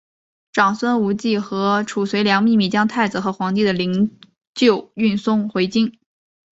[0.51, 4.17] 长孙无忌和褚遂良秘密将太子和皇帝的灵
[4.55, 5.99] 柩运送回京。